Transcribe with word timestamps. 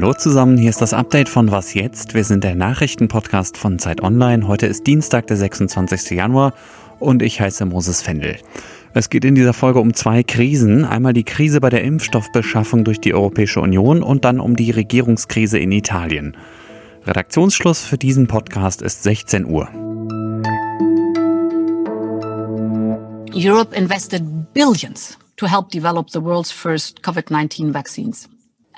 Hallo 0.00 0.14
zusammen, 0.14 0.56
hier 0.56 0.70
ist 0.70 0.80
das 0.80 0.94
Update 0.94 1.28
von 1.28 1.50
Was 1.50 1.74
jetzt? 1.74 2.14
Wir 2.14 2.22
sind 2.22 2.44
der 2.44 2.54
Nachrichtenpodcast 2.54 3.56
von 3.56 3.80
Zeit 3.80 4.00
Online. 4.00 4.46
Heute 4.46 4.68
ist 4.68 4.86
Dienstag, 4.86 5.26
der 5.26 5.36
26. 5.36 6.10
Januar 6.10 6.54
und 7.00 7.20
ich 7.20 7.40
heiße 7.40 7.66
Moses 7.66 8.00
Fendel. 8.00 8.36
Es 8.94 9.10
geht 9.10 9.24
in 9.24 9.34
dieser 9.34 9.54
Folge 9.54 9.80
um 9.80 9.94
zwei 9.94 10.22
Krisen. 10.22 10.84
Einmal 10.84 11.14
die 11.14 11.24
Krise 11.24 11.60
bei 11.60 11.68
der 11.68 11.82
Impfstoffbeschaffung 11.82 12.84
durch 12.84 13.00
die 13.00 13.12
Europäische 13.12 13.60
Union 13.60 14.04
und 14.04 14.24
dann 14.24 14.38
um 14.38 14.54
die 14.54 14.70
Regierungskrise 14.70 15.58
in 15.58 15.72
Italien. 15.72 16.36
Redaktionsschluss 17.04 17.82
für 17.82 17.98
diesen 17.98 18.28
Podcast 18.28 18.82
ist 18.82 19.02
16 19.02 19.46
Uhr. 19.46 19.68
Europe 23.34 23.74
invested 23.74 24.22
billions 24.54 25.18
to 25.36 25.48
help 25.48 25.72
develop 25.72 26.08
the 26.08 26.22
world's 26.22 26.52
first 26.52 27.02
COVID-19 27.02 27.74
vaccines. 27.74 28.28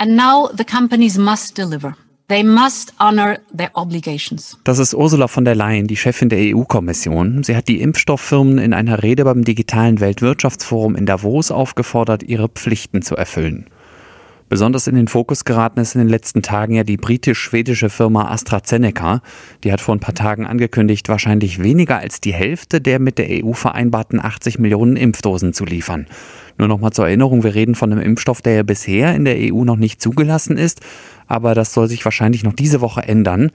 And 0.01 0.17
now 0.17 0.49
the 0.57 0.65
companies 0.65 1.19
must 1.19 1.59
deliver. 1.59 1.95
They 2.29 2.43
must 2.43 2.95
honor 2.99 3.37
their 3.55 3.71
obligations. 3.75 4.57
Das 4.65 4.79
ist 4.79 4.95
Ursula 4.95 5.29
von 5.29 5.45
der 5.45 5.55
Leyen, 5.55 5.89
die 5.89 5.97
Chefin 5.99 6.31
der 6.31 6.39
EU-Kommission. 6.57 7.45
Sie 7.45 7.55
hat 7.55 7.69
die 7.69 7.83
Impfstofffirmen 7.83 8.57
in 8.57 8.73
einer 8.73 9.03
Rede 9.03 9.25
beim 9.25 9.45
digitalen 9.45 10.01
Weltwirtschaftsforum 10.01 10.97
in 10.97 11.05
Davos 11.05 11.51
aufgefordert, 11.51 12.23
ihre 12.23 12.49
Pflichten 12.49 13.03
zu 13.03 13.15
erfüllen. 13.15 13.67
Besonders 14.51 14.89
in 14.89 14.97
den 14.97 15.07
Fokus 15.07 15.45
geraten 15.45 15.79
ist 15.79 15.95
in 15.95 16.01
den 16.01 16.09
letzten 16.09 16.43
Tagen 16.43 16.75
ja 16.75 16.83
die 16.83 16.97
britisch-schwedische 16.97 17.89
Firma 17.89 18.33
AstraZeneca. 18.33 19.23
Die 19.63 19.71
hat 19.71 19.81
vor 19.81 19.95
ein 19.95 20.01
paar 20.01 20.15
Tagen 20.15 20.45
angekündigt, 20.45 21.09
wahrscheinlich 21.09 21.63
weniger 21.63 21.99
als 21.99 22.21
die 22.21 22.33
Hälfte 22.33 22.81
der 22.81 22.99
mit 22.99 23.19
der 23.19 23.45
EU 23.45 23.53
vereinbarten 23.53 24.19
80 24.19 24.59
Millionen 24.59 24.97
Impfdosen 24.97 25.53
zu 25.53 25.65
liefern. 25.65 26.07
Nur 26.61 26.69
noch 26.69 26.79
mal 26.79 26.91
zur 26.91 27.07
Erinnerung, 27.07 27.43
wir 27.43 27.55
reden 27.55 27.75
von 27.75 27.91
einem 27.91 28.03
Impfstoff, 28.03 28.43
der 28.43 28.53
ja 28.53 28.63
bisher 28.63 29.15
in 29.15 29.25
der 29.25 29.37
EU 29.39 29.65
noch 29.65 29.77
nicht 29.77 30.03
zugelassen 30.03 30.59
ist, 30.59 30.83
aber 31.27 31.55
das 31.55 31.73
soll 31.73 31.89
sich 31.89 32.05
wahrscheinlich 32.05 32.45
noch 32.45 32.53
diese 32.53 32.83
Woche 32.83 33.01
ändern. 33.01 33.51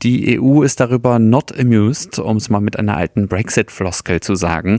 Die 0.00 0.40
EU 0.40 0.62
ist 0.62 0.80
darüber 0.80 1.18
not 1.18 1.60
amused, 1.60 2.18
um 2.18 2.38
es 2.38 2.48
mal 2.48 2.60
mit 2.60 2.78
einer 2.78 2.96
alten 2.96 3.28
Brexit-Floskel 3.28 4.20
zu 4.20 4.34
sagen. 4.34 4.78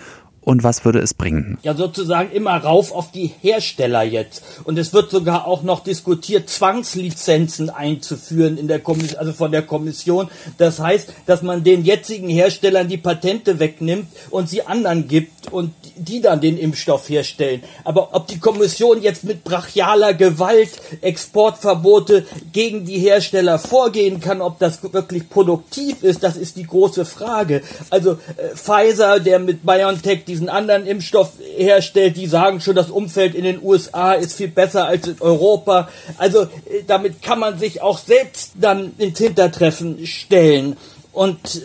und 0.51 0.65
was 0.65 0.85
würde 0.85 0.99
es 0.99 1.15
bringen? 1.15 1.59
Ja, 1.63 1.77
sozusagen 1.77 2.33
immer 2.33 2.57
rauf 2.57 2.91
auf 2.91 3.13
die 3.13 3.31
Hersteller 3.41 4.03
jetzt. 4.03 4.43
Und 4.65 4.81
es 4.81 4.93
wird 4.93 5.09
sogar 5.09 5.47
auch 5.47 5.63
noch 5.63 5.85
diskutiert, 5.85 6.51
Zwangslizenzen 6.51 7.71
einzuführen 7.71 8.59
in 8.59 8.67
der 8.67 8.81
Kommission, 8.81 9.21
also 9.21 9.33
von 9.33 9.53
der 9.53 9.63
Kommission. 9.63 10.29
Das 10.59 10.81
heißt, 10.81 11.13
dass 11.27 11.43
man 11.43 11.63
den 11.63 11.85
jetzigen 11.85 12.29
Herstellern 12.29 12.89
die 12.89 12.97
Patente 12.97 13.61
wegnimmt 13.61 14.09
und 14.31 14.49
sie 14.49 14.63
anderen 14.63 15.07
gibt 15.07 15.53
und 15.53 15.73
die 15.95 16.21
dann 16.21 16.41
den 16.41 16.59
Impfstoff 16.59 17.09
herstellen. 17.09 17.63
Aber 17.85 18.09
ob 18.13 18.27
die 18.27 18.41
Kommission 18.41 19.01
jetzt 19.03 19.23
mit 19.23 19.45
brachialer 19.45 20.15
Gewalt 20.15 20.71
Exportverbote 21.01 22.27
gegen 22.53 22.85
die 22.87 22.99
Hersteller 22.99 23.61
vorgehen 23.61 24.19
kann, 24.19 24.41
ob 24.41 24.59
das 24.59 24.83
wirklich 24.93 25.29
produktiv 25.29 26.03
ist, 26.03 26.25
das 26.25 26.37
ist 26.37 26.57
die 26.57 26.67
große 26.67 27.05
Frage. 27.05 27.63
Also 27.91 28.13
äh, 28.37 28.57
Pfizer, 28.57 29.21
der 29.21 29.39
mit 29.39 29.65
BioNTech 29.65 30.25
diesen 30.41 30.49
anderen 30.49 30.87
Impfstoff 30.87 31.33
herstellt, 31.57 32.17
die 32.17 32.27
sagen 32.27 32.63
schon, 32.63 32.75
das 32.75 32.91
Umfeld 32.91 33.35
in 33.35 33.45
den 33.45 33.63
USA 33.63 34.15
ist 34.15 34.37
viel 34.37 34.49
besser 34.49 34.87
als 34.87 35.07
in 35.07 35.21
Europa. 35.21 35.89
Also 36.17 36.43
äh, 36.43 36.83
damit 36.87 37.21
kann 37.21 37.39
man 37.39 37.59
sich 37.59 37.83
auch 37.83 37.99
selbst 37.99 38.53
dann 38.55 38.93
ins 38.97 39.19
Hintertreffen 39.19 40.07
stellen. 40.07 40.79
Und 41.13 41.57
äh, 41.57 41.61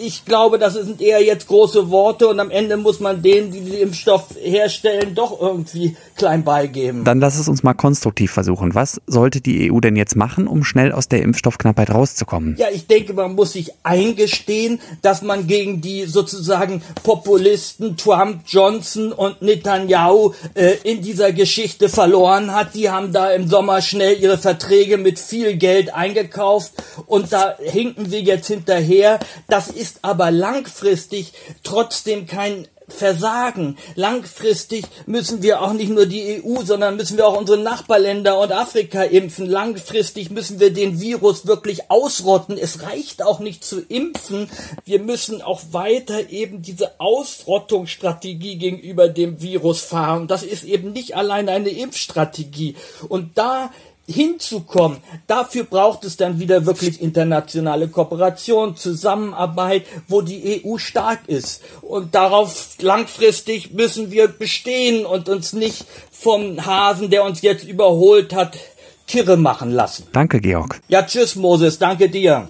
ich 0.00 0.24
glaube, 0.24 0.58
das 0.58 0.74
sind 0.74 1.00
eher 1.00 1.22
jetzt 1.22 1.46
große 1.48 1.90
Worte 1.90 2.28
und 2.28 2.40
am 2.40 2.50
Ende 2.50 2.76
muss 2.76 3.00
man 3.00 3.22
denen, 3.22 3.52
die 3.52 3.60
den 3.60 3.74
Impfstoff 3.74 4.26
herstellen, 4.42 5.14
doch 5.14 5.40
irgendwie 5.40 5.96
klein 6.16 6.44
beigeben. 6.44 7.04
Dann 7.04 7.20
lass 7.20 7.38
es 7.38 7.48
uns 7.48 7.62
mal 7.62 7.74
konstruktiv 7.74 8.32
versuchen. 8.32 8.74
Was 8.74 9.00
sollte 9.06 9.40
die 9.40 9.70
EU 9.70 9.80
denn 9.80 9.96
jetzt 9.96 10.16
machen, 10.16 10.46
um 10.46 10.64
schnell 10.64 10.92
aus 10.92 11.08
der 11.08 11.22
Impfstoffknappheit 11.22 11.90
rauszukommen? 11.90 12.56
Ja, 12.58 12.68
ich 12.72 12.86
denke, 12.86 13.12
man 13.12 13.34
muss 13.34 13.52
sich 13.52 13.72
eingestehen, 13.82 14.80
dass 15.02 15.22
man 15.22 15.46
gegen 15.46 15.80
die 15.80 16.04
sozusagen 16.04 16.82
Populisten 17.02 17.96
Trump, 17.96 18.42
Johnson 18.46 19.12
und 19.12 19.42
Netanyahu 19.42 20.32
äh, 20.54 20.76
in 20.82 21.02
dieser 21.02 21.32
Geschichte 21.32 21.88
verloren 21.88 22.54
hat. 22.54 22.74
Die 22.74 22.90
haben 22.90 23.12
da 23.12 23.30
im 23.30 23.48
Sommer 23.48 23.82
schnell 23.82 24.18
ihre 24.20 24.38
Verträge 24.38 24.96
mit 24.96 25.18
viel 25.18 25.56
Geld 25.56 25.92
eingekauft 25.94 26.72
und 27.06 27.32
da 27.32 27.56
hinken 27.58 28.10
wir 28.10 28.20
jetzt 28.20 28.46
hinterher. 28.46 29.18
Das 29.48 29.68
ist 29.68 29.89
ist 29.90 30.04
aber 30.04 30.30
langfristig 30.30 31.32
trotzdem 31.64 32.26
kein 32.26 32.68
Versagen. 32.86 33.76
Langfristig 33.94 34.84
müssen 35.06 35.42
wir 35.42 35.62
auch 35.62 35.72
nicht 35.72 35.90
nur 35.90 36.06
die 36.06 36.42
EU, 36.42 36.62
sondern 36.64 36.96
müssen 36.96 37.16
wir 37.16 37.26
auch 37.26 37.38
unsere 37.38 37.58
Nachbarländer 37.58 38.38
und 38.40 38.50
Afrika 38.50 39.04
impfen. 39.04 39.46
Langfristig 39.46 40.30
müssen 40.30 40.58
wir 40.58 40.72
den 40.72 41.00
Virus 41.00 41.46
wirklich 41.46 41.90
ausrotten. 41.90 42.58
Es 42.58 42.82
reicht 42.82 43.22
auch 43.22 43.38
nicht 43.38 43.64
zu 43.64 43.80
impfen. 43.80 44.50
Wir 44.84 44.98
müssen 44.98 45.40
auch 45.40 45.62
weiter 45.70 46.30
eben 46.30 46.62
diese 46.62 47.00
Ausrottungsstrategie 47.00 48.56
gegenüber 48.56 49.08
dem 49.08 49.40
Virus 49.40 49.80
fahren. 49.80 50.26
Das 50.26 50.42
ist 50.42 50.64
eben 50.64 50.92
nicht 50.92 51.16
allein 51.16 51.48
eine 51.48 51.70
Impfstrategie. 51.70 52.74
Und 53.08 53.38
da 53.38 53.70
hinzukommen. 54.10 54.98
Dafür 55.26 55.64
braucht 55.64 56.04
es 56.04 56.16
dann 56.16 56.40
wieder 56.40 56.66
wirklich 56.66 57.00
internationale 57.00 57.88
Kooperation, 57.88 58.76
Zusammenarbeit, 58.76 59.84
wo 60.08 60.20
die 60.20 60.62
EU 60.64 60.78
stark 60.78 61.20
ist. 61.26 61.62
Und 61.82 62.14
darauf 62.14 62.76
langfristig 62.80 63.72
müssen 63.72 64.10
wir 64.10 64.28
bestehen 64.28 65.06
und 65.06 65.28
uns 65.28 65.52
nicht 65.52 65.84
vom 66.10 66.64
Hasen, 66.66 67.10
der 67.10 67.24
uns 67.24 67.42
jetzt 67.42 67.64
überholt 67.64 68.34
hat, 68.34 68.58
kirre 69.06 69.36
machen 69.36 69.70
lassen. 69.70 70.06
Danke, 70.12 70.40
Georg. 70.40 70.80
Ja, 70.88 71.02
tschüss, 71.02 71.36
Moses. 71.36 71.78
Danke 71.78 72.08
dir. 72.08 72.48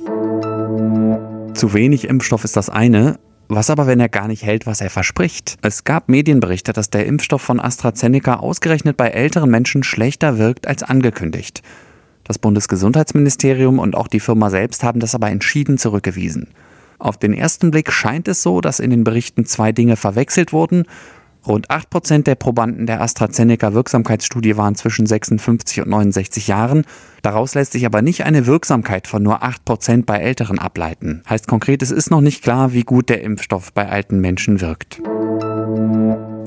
Zu 1.54 1.74
wenig 1.74 2.04
Impfstoff 2.04 2.44
ist 2.44 2.56
das 2.56 2.70
eine. 2.70 3.18
Was 3.52 3.68
aber, 3.68 3.88
wenn 3.88 3.98
er 3.98 4.08
gar 4.08 4.28
nicht 4.28 4.44
hält, 4.44 4.64
was 4.66 4.80
er 4.80 4.90
verspricht? 4.90 5.58
Es 5.60 5.82
gab 5.82 6.08
Medienberichte, 6.08 6.72
dass 6.72 6.88
der 6.88 7.06
Impfstoff 7.06 7.42
von 7.42 7.58
AstraZeneca 7.58 8.36
ausgerechnet 8.36 8.96
bei 8.96 9.08
älteren 9.08 9.50
Menschen 9.50 9.82
schlechter 9.82 10.38
wirkt 10.38 10.68
als 10.68 10.84
angekündigt. 10.84 11.60
Das 12.22 12.38
Bundesgesundheitsministerium 12.38 13.80
und 13.80 13.96
auch 13.96 14.06
die 14.06 14.20
Firma 14.20 14.50
selbst 14.50 14.84
haben 14.84 15.00
das 15.00 15.16
aber 15.16 15.30
entschieden 15.30 15.78
zurückgewiesen. 15.78 16.46
Auf 17.00 17.18
den 17.18 17.34
ersten 17.34 17.72
Blick 17.72 17.90
scheint 17.90 18.28
es 18.28 18.40
so, 18.40 18.60
dass 18.60 18.78
in 18.78 18.90
den 18.90 19.02
Berichten 19.02 19.44
zwei 19.44 19.72
Dinge 19.72 19.96
verwechselt 19.96 20.52
wurden 20.52 20.84
Rund 21.46 21.70
8% 21.70 22.24
der 22.24 22.34
Probanden 22.34 22.86
der 22.86 23.00
AstraZeneca-Wirksamkeitsstudie 23.00 24.56
waren 24.56 24.74
zwischen 24.74 25.06
56 25.06 25.80
und 25.80 25.88
69 25.88 26.48
Jahren. 26.48 26.84
Daraus 27.22 27.54
lässt 27.54 27.72
sich 27.72 27.86
aber 27.86 28.02
nicht 28.02 28.24
eine 28.24 28.46
Wirksamkeit 28.46 29.06
von 29.06 29.22
nur 29.22 29.42
8% 29.42 30.04
bei 30.04 30.18
Älteren 30.18 30.58
ableiten. 30.58 31.22
Heißt 31.28 31.46
konkret, 31.46 31.82
es 31.82 31.90
ist 31.90 32.10
noch 32.10 32.20
nicht 32.20 32.42
klar, 32.42 32.72
wie 32.72 32.82
gut 32.82 33.08
der 33.08 33.22
Impfstoff 33.22 33.72
bei 33.72 33.88
alten 33.88 34.20
Menschen 34.20 34.60
wirkt. 34.60 35.00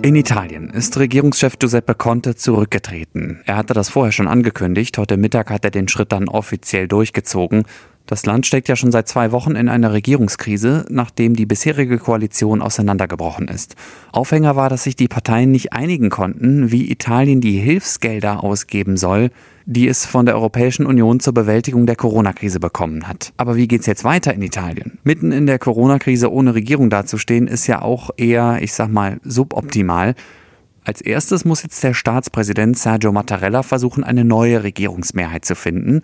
In 0.04 0.18
Italien 0.18 0.70
ist 0.70 0.98
Regierungschef 0.98 1.60
Giuseppe 1.60 1.96
Conte 1.96 2.36
zurückgetreten. 2.36 3.40
Er 3.46 3.56
hatte 3.56 3.74
das 3.74 3.88
vorher 3.88 4.12
schon 4.12 4.28
angekündigt. 4.28 4.98
Heute 4.98 5.16
Mittag 5.16 5.50
hat 5.50 5.64
er 5.64 5.72
den 5.72 5.88
Schritt 5.88 6.12
dann 6.12 6.28
offiziell 6.28 6.90
durchgezogen. 6.90 7.64
Das 8.06 8.26
Land 8.26 8.46
steckt 8.46 8.68
ja 8.68 8.76
schon 8.76 8.92
seit 8.92 9.08
zwei 9.08 9.32
Wochen 9.32 9.56
in 9.56 9.70
einer 9.70 9.94
Regierungskrise, 9.94 10.86
nachdem 10.90 11.38
die 11.38 11.46
bisherige 11.46 11.98
Koalition 11.98 12.62
auseinandergebrochen 12.62 13.48
ist. 13.48 13.76
Aufhänger 14.12 14.58
war, 14.58 14.70
dass 14.70 14.84
sich 14.84 14.98
die 14.98 15.08
Parteien 15.08 15.52
nicht 15.52 15.72
einigen 15.72 16.10
konnten, 16.10 16.70
wie 16.70 16.92
Italien 16.92 17.40
die 17.40 17.60
Hilfsgelder 17.60 18.44
ausgeben 18.44 18.98
soll, 18.98 19.30
die 19.66 19.88
es 19.88 20.06
von 20.06 20.26
der 20.26 20.36
Europäischen 20.36 20.86
Union 20.86 21.22
zur 21.22 21.34
Bewältigung 21.34 21.86
der 21.86 21.96
Corona-Krise 21.96 22.60
bekommen 22.60 23.08
hat. 23.08 23.32
Aber 23.38 23.56
wie 23.56 23.70
geht's 23.70 23.86
jetzt 23.86 24.04
weiter 24.04 24.34
in 24.34 24.42
Italien? 24.42 25.00
Mitten 25.06 25.32
in 25.32 25.46
der 25.46 25.58
Corona-Krise 25.58 26.30
ohne 26.30 26.56
Regierung 26.56 26.90
dazustehen, 26.90 27.48
ist 27.48 27.68
ja 27.68 27.82
auch 27.82 28.10
eher, 28.18 28.58
ich 28.62 28.74
sag 28.74 28.90
mal, 28.90 29.22
suboptimal. 29.24 30.16
Als 30.84 31.00
erstes 31.00 31.46
muss 31.46 31.64
jetzt 31.64 31.82
der 31.82 31.94
Staatspräsident 31.94 32.78
Sergio 32.78 33.14
Mattarella 33.14 33.64
versuchen, 33.64 34.04
eine 34.04 34.26
neue 34.26 34.64
Regierungsmehrheit 34.64 35.46
zu 35.46 35.56
finden. 35.56 36.02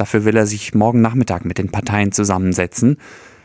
Dafür 0.00 0.24
will 0.24 0.34
er 0.34 0.46
sich 0.46 0.74
morgen 0.74 1.02
Nachmittag 1.02 1.44
mit 1.44 1.58
den 1.58 1.68
Parteien 1.68 2.10
zusammensetzen. 2.10 2.96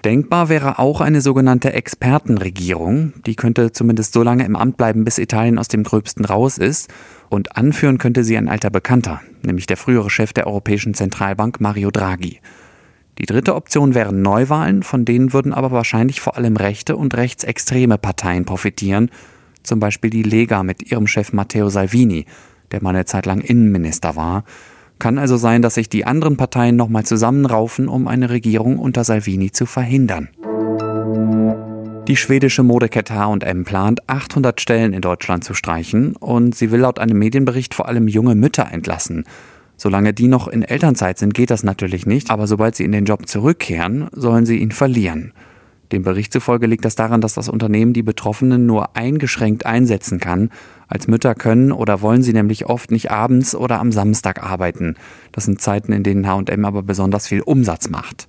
Denkbar 0.06 0.48
wäre 0.48 0.80
auch 0.80 1.02
eine 1.02 1.20
sogenannte 1.20 1.74
Expertenregierung. 1.74 3.12
Die 3.26 3.36
könnte 3.36 3.74
zumindest 3.74 4.14
so 4.14 4.24
lange 4.24 4.46
im 4.46 4.56
Amt 4.56 4.78
bleiben, 4.78 5.04
bis 5.04 5.18
Italien 5.18 5.60
aus 5.60 5.68
dem 5.68 5.84
Gröbsten 5.84 6.24
raus 6.24 6.58
ist. 6.58 6.90
Und 7.28 7.58
anführen 7.58 7.98
könnte 7.98 8.24
sie 8.24 8.38
ein 8.38 8.48
alter 8.48 8.70
Bekannter, 8.70 9.20
nämlich 9.44 9.68
der 9.68 9.76
frühere 9.76 10.10
Chef 10.10 10.32
der 10.32 10.48
Europäischen 10.48 10.94
Zentralbank 10.94 11.60
Mario 11.60 11.92
Draghi. 11.92 12.40
Die 13.18 13.26
dritte 13.26 13.54
Option 13.54 13.94
wären 13.94 14.22
Neuwahlen, 14.22 14.82
von 14.82 15.04
denen 15.04 15.34
würden 15.34 15.52
aber 15.52 15.72
wahrscheinlich 15.72 16.22
vor 16.22 16.38
allem 16.38 16.56
rechte 16.56 16.96
und 16.96 17.18
rechtsextreme 17.18 17.98
Parteien 17.98 18.46
profitieren, 18.46 19.12
zum 19.62 19.82
Beispiel 19.82 20.10
die 20.10 20.24
Lega 20.24 20.64
mit 20.64 20.90
ihrem 20.90 21.08
Chef 21.08 21.34
Matteo 21.34 21.68
Salvini, 21.68 22.24
der 22.72 22.82
mal 22.82 22.92
eine 22.92 23.04
Zeit 23.04 23.26
lang 23.26 23.42
Innenminister 23.42 24.16
war. 24.16 24.46
Kann 25.00 25.18
also 25.18 25.38
sein, 25.38 25.62
dass 25.62 25.76
sich 25.76 25.90
die 25.90 26.06
anderen 26.06 26.38
Parteien 26.38 26.76
nochmal 26.76 27.06
zusammenraufen, 27.06 27.88
um 27.88 28.08
eine 28.08 28.30
Regierung 28.30 28.80
unter 28.80 29.04
Salvini 29.04 29.52
zu 29.52 29.66
verhindern. 29.66 30.30
Die 32.08 32.16
schwedische 32.16 32.62
Modekette 32.62 33.16
H&M 33.16 33.64
plant, 33.66 34.08
800 34.08 34.62
Stellen 34.62 34.94
in 34.94 35.02
Deutschland 35.02 35.44
zu 35.44 35.56
streichen 35.56 36.16
und 36.16 36.54
sie 36.54 36.70
will 36.70 36.82
laut 36.82 37.00
einem 37.00 37.18
Medienbericht 37.18 37.74
vor 37.74 37.88
allem 37.88 38.08
junge 38.08 38.36
Mütter 38.36 38.68
entlassen. 38.72 39.26
Solange 39.76 40.14
die 40.14 40.28
noch 40.28 40.48
in 40.48 40.62
Elternzeit 40.62 41.18
sind, 41.18 41.34
geht 41.34 41.50
das 41.50 41.64
natürlich 41.64 42.06
nicht, 42.06 42.30
aber 42.30 42.46
sobald 42.46 42.76
sie 42.76 42.86
in 42.86 42.92
den 42.92 43.06
Job 43.06 43.28
zurückkehren, 43.28 44.08
sollen 44.12 44.46
sie 44.46 44.58
ihn 44.58 44.72
verlieren. 44.72 45.34
Dem 45.92 46.04
Bericht 46.04 46.34
zufolge 46.34 46.68
liegt 46.68 46.86
das 46.86 46.96
daran, 46.96 47.22
dass 47.22 47.34
das 47.34 47.50
Unternehmen 47.50 47.94
die 47.94 48.04
Betroffenen 48.04 48.66
nur 48.66 48.96
eingeschränkt 48.96 49.66
einsetzen 49.66 50.20
kann. 50.20 50.50
Als 50.88 51.08
Mütter 51.08 51.36
können 51.36 51.72
oder 51.72 52.02
wollen 52.02 52.24
sie 52.24 52.34
nämlich 52.34 52.66
oft 52.68 52.92
nicht 52.92 53.12
abends 53.12 53.56
oder 53.56 53.80
am 53.80 53.92
Samstag 53.92 54.44
arbeiten. 54.44 54.96
Das 55.32 55.46
sind 55.46 55.62
Zeiten, 55.62 55.92
in 55.92 56.04
denen 56.04 56.28
HM 56.28 56.66
aber 56.66 56.84
besonders 56.84 57.28
viel 57.28 57.42
Umsatz 57.42 57.90
macht. 57.90 58.28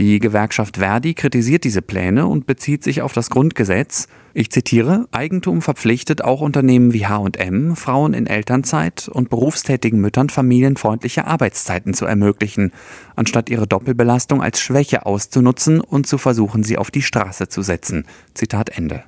Die 0.00 0.18
Gewerkschaft 0.18 0.78
Verdi 0.78 1.12
kritisiert 1.12 1.62
diese 1.62 1.82
Pläne 1.82 2.26
und 2.26 2.46
bezieht 2.46 2.82
sich 2.82 3.02
auf 3.02 3.12
das 3.12 3.28
Grundgesetz. 3.28 4.08
Ich 4.32 4.50
zitiere, 4.50 5.06
Eigentum 5.12 5.60
verpflichtet 5.60 6.24
auch 6.24 6.40
Unternehmen 6.40 6.94
wie 6.94 7.06
H&M, 7.06 7.76
Frauen 7.76 8.14
in 8.14 8.26
Elternzeit 8.26 9.10
und 9.12 9.28
berufstätigen 9.28 10.00
Müttern 10.00 10.30
familienfreundliche 10.30 11.26
Arbeitszeiten 11.26 11.92
zu 11.92 12.06
ermöglichen, 12.06 12.72
anstatt 13.14 13.50
ihre 13.50 13.66
Doppelbelastung 13.66 14.40
als 14.40 14.58
Schwäche 14.58 15.04
auszunutzen 15.04 15.82
und 15.82 16.06
zu 16.06 16.16
versuchen, 16.16 16.62
sie 16.64 16.78
auf 16.78 16.90
die 16.90 17.02
Straße 17.02 17.48
zu 17.48 17.60
setzen. 17.60 18.06
Zitat 18.32 18.70
Ende. 18.70 19.04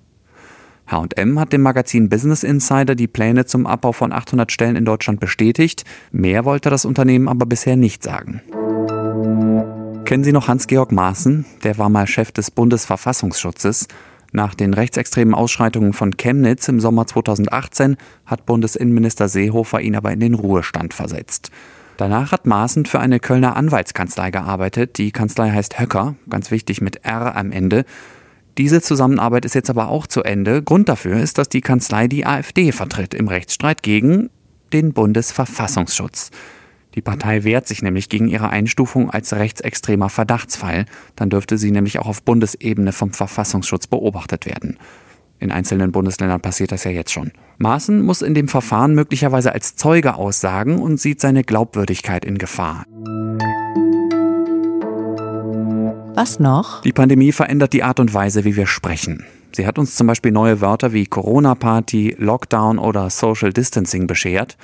H&M 0.89 1.41
hat 1.41 1.55
dem 1.55 1.62
Magazin 1.62 2.11
Business 2.11 2.43
Insider 2.43 2.94
die 2.94 3.09
Pläne 3.09 3.47
zum 3.47 3.67
Abbau 3.67 3.93
von 3.93 4.12
800 4.12 4.53
Stellen 4.53 4.77
in 4.77 4.85
Deutschland 4.85 5.21
bestätigt. 5.21 5.87
Mehr 6.11 6.44
wollte 6.44 6.69
das 6.69 6.85
Unternehmen 6.85 7.29
aber 7.29 7.47
bisher 7.47 7.77
nicht 7.79 8.03
sagen. 8.03 8.43
Kennen 10.12 10.25
Sie 10.25 10.32
noch 10.32 10.47
Hans-Georg 10.47 10.93
Maaßen? 10.93 11.47
Der 11.64 11.79
war 11.79 11.88
mal 11.88 12.06
Chef 12.06 12.32
des 12.32 12.50
Bundesverfassungsschutzes. 12.50 13.88
Nach 14.31 14.55
den 14.55 14.75
rechtsextremen 14.75 15.32
Ausschreitungen 15.32 15.94
von 15.94 16.19
Chemnitz 16.19 16.69
im 16.69 16.81
Sommer 16.81 17.06
2018 17.06 17.97
hat 18.26 18.44
Bundesinnenminister 18.44 19.31
Seehofer 19.31 19.81
ihn 19.81 19.97
aber 19.97 20.12
in 20.12 20.20
den 20.20 20.35
Ruhestand 20.35 20.93
versetzt. 20.93 21.50
Danach 21.97 22.31
hat 22.31 22.44
Maaßen 22.44 22.85
für 22.85 23.00
eine 23.00 23.20
Kölner 23.20 23.56
Anwaltskanzlei 23.56 24.31
gearbeitet. 24.31 24.99
Die 24.99 25.12
Kanzlei 25.12 25.50
heißt 25.50 25.81
Höcker, 25.81 26.15
ganz 26.29 26.50
wichtig 26.50 26.82
mit 26.82 27.06
R 27.06 27.35
am 27.35 27.50
Ende. 27.50 27.87
Diese 28.58 28.82
Zusammenarbeit 28.82 29.47
ist 29.47 29.55
jetzt 29.55 29.70
aber 29.70 29.88
auch 29.88 30.06
zu 30.06 30.23
Ende. 30.23 30.62
Grund 30.62 30.91
dafür 30.91 31.20
ist, 31.20 31.38
dass 31.38 31.49
die 31.49 31.62
Kanzlei 31.62 32.06
die 32.06 32.26
AfD 32.26 32.73
vertritt 32.73 33.15
im 33.15 33.29
Rechtsstreit 33.29 33.82
gegen 33.82 34.29
den 34.75 34.93
Bundesverfassungsschutz. 34.93 36.31
Die 36.94 37.00
Partei 37.00 37.44
wehrt 37.44 37.67
sich 37.67 37.83
nämlich 37.83 38.09
gegen 38.09 38.29
ihre 38.29 38.50
Einstufung 38.50 39.11
als 39.11 39.33
rechtsextremer 39.33 40.11
Verdachtsfall. 40.11 40.85
Dann 41.17 41.31
dürfte 41.31 41.56
sie 41.56 41.71
nämlich 41.71 41.99
auch 41.99 42.06
auf 42.06 42.23
Bundesebene 42.23 42.93
vom 42.93 43.12
Verfassungsschutz 43.12 43.87
beobachtet 43.87 44.44
werden. 44.47 44.79
In 45.39 45.50
einzelnen 45.50 45.91
Bundesländern 45.91 46.41
passiert 46.41 46.71
das 46.71 46.85
ja 46.85 46.91
jetzt 46.91 47.11
schon. 47.11 47.33
Maaßen 47.59 48.00
muss 48.00 48.23
in 48.23 48.35
dem 48.35 48.47
Verfahren 48.47 48.94
möglicherweise 48.94 49.53
als 49.53 49.75
Zeuge 49.75 50.15
aussagen 50.15 50.81
und 50.81 51.00
sieht 51.00 51.21
seine 51.21 51.43
Glaubwürdigkeit 51.43 52.25
in 52.25 52.39
Gefahr. 52.39 52.85
Was 56.15 56.39
noch? 56.39 56.83
Die 56.83 56.93
Pandemie 56.93 57.33
verändert 57.33 57.73
die 57.73 57.83
Art 57.83 57.99
und 57.99 58.12
Weise, 58.12 58.44
wie 58.44 58.55
wir 58.55 58.67
sprechen. 58.67 59.25
Sie 59.53 59.67
hat 59.67 59.79
uns 59.79 59.97
zum 59.97 60.06
Beispiel 60.06 60.31
neue 60.31 60.61
Wörter 60.61 60.93
wie 60.93 61.06
Corona-Party, 61.06 62.17
Lockdown 62.19 62.79
oder 62.79 63.11
Social 63.11 63.53
Distancing 63.53 64.06
beschert. 64.06 64.56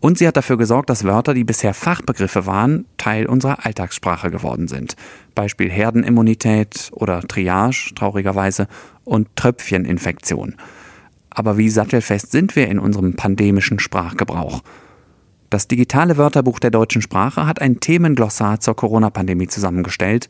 Und 0.00 0.16
sie 0.16 0.26
hat 0.26 0.36
dafür 0.36 0.56
gesorgt, 0.56 0.88
dass 0.88 1.04
Wörter, 1.04 1.34
die 1.34 1.44
bisher 1.44 1.74
Fachbegriffe 1.74 2.46
waren, 2.46 2.86
Teil 2.96 3.26
unserer 3.26 3.66
Alltagssprache 3.66 4.30
geworden 4.30 4.66
sind. 4.66 4.96
Beispiel 5.34 5.70
Herdenimmunität 5.70 6.90
oder 6.92 7.20
Triage, 7.20 7.92
traurigerweise, 7.94 8.66
und 9.04 9.28
Tröpfcheninfektion. 9.36 10.56
Aber 11.28 11.58
wie 11.58 11.68
sattelfest 11.68 12.32
sind 12.32 12.56
wir 12.56 12.68
in 12.68 12.78
unserem 12.78 13.14
pandemischen 13.14 13.78
Sprachgebrauch? 13.78 14.62
Das 15.50 15.68
digitale 15.68 16.16
Wörterbuch 16.16 16.60
der 16.60 16.70
deutschen 16.70 17.02
Sprache 17.02 17.46
hat 17.46 17.60
ein 17.60 17.80
Themenglossar 17.80 18.60
zur 18.60 18.76
Corona-Pandemie 18.76 19.48
zusammengestellt, 19.48 20.28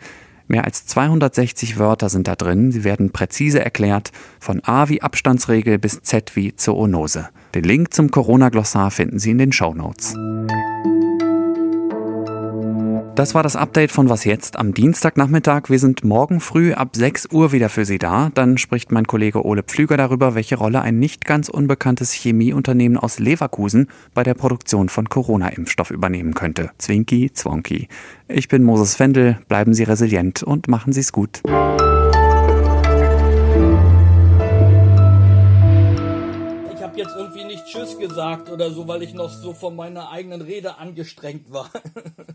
Mehr 0.50 0.64
als 0.64 0.84
260 0.84 1.78
Wörter 1.78 2.08
sind 2.08 2.26
da 2.26 2.34
drin. 2.34 2.72
Sie 2.72 2.82
werden 2.82 3.12
präzise 3.12 3.64
erklärt, 3.64 4.10
von 4.40 4.60
A 4.64 4.88
wie 4.88 5.00
Abstandsregel 5.00 5.78
bis 5.78 6.02
Z 6.02 6.34
wie 6.34 6.56
Zoonose. 6.56 7.28
Den 7.54 7.62
Link 7.62 7.94
zum 7.94 8.10
Corona-Glossar 8.10 8.90
finden 8.90 9.20
Sie 9.20 9.30
in 9.30 9.38
den 9.38 9.52
Show 9.52 9.74
Notes. 9.74 10.16
Das 13.20 13.34
war 13.34 13.42
das 13.42 13.54
Update 13.54 13.92
von 13.92 14.08
Was 14.08 14.24
jetzt 14.24 14.58
am 14.58 14.72
Dienstagnachmittag. 14.72 15.68
Wir 15.68 15.78
sind 15.78 16.04
morgen 16.04 16.40
früh 16.40 16.72
ab 16.72 16.96
6 16.96 17.28
Uhr 17.30 17.52
wieder 17.52 17.68
für 17.68 17.84
Sie 17.84 17.98
da. 17.98 18.30
Dann 18.32 18.56
spricht 18.56 18.92
mein 18.92 19.06
Kollege 19.06 19.44
Ole 19.44 19.62
Pflüger 19.62 19.98
darüber, 19.98 20.34
welche 20.34 20.56
Rolle 20.56 20.80
ein 20.80 20.98
nicht 20.98 21.26
ganz 21.26 21.50
unbekanntes 21.50 22.14
Chemieunternehmen 22.14 22.96
aus 22.96 23.18
Leverkusen 23.18 23.90
bei 24.14 24.22
der 24.22 24.32
Produktion 24.32 24.88
von 24.88 25.10
Corona-Impfstoff 25.10 25.90
übernehmen 25.90 26.32
könnte. 26.32 26.70
Zwinki, 26.78 27.30
Zwonki. 27.30 27.88
Ich 28.26 28.48
bin 28.48 28.62
Moses 28.62 28.94
Fendel. 28.94 29.38
Bleiben 29.48 29.74
Sie 29.74 29.82
resilient 29.82 30.42
und 30.42 30.68
machen 30.68 30.94
Sie 30.94 31.00
es 31.00 31.12
gut. 31.12 31.42
Jetzt 36.96 37.16
irgendwie 37.16 37.44
nicht 37.44 37.64
Tschüss 37.64 37.98
gesagt 37.98 38.50
oder 38.50 38.70
so, 38.72 38.86
weil 38.86 39.02
ich 39.02 39.14
noch 39.14 39.30
so 39.30 39.54
von 39.54 39.74
meiner 39.74 40.10
eigenen 40.10 40.42
Rede 40.42 40.76
angestrengt 40.76 41.50
war. 41.50 41.70